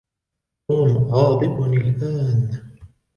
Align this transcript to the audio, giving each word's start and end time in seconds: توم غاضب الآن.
توم 0.67 0.97
غاضب 0.97 1.57
الآن. 1.61 2.71